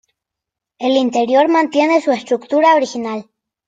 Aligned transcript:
El 0.79 0.97
interior 0.97 1.47
mantiene 1.47 2.01
su 2.01 2.11
estructura 2.11 2.73
original. 2.73 3.29